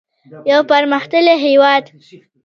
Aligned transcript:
یو 0.51 0.61
پرمختللی 0.69 1.35
هیواد. 1.45 1.83